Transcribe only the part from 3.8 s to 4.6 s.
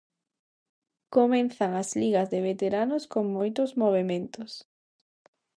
movementos.